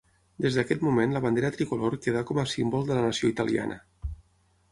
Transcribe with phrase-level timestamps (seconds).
[0.43, 3.77] Des d'aquest moment la bandera tricolor quedà com a símbol de la nació italiana.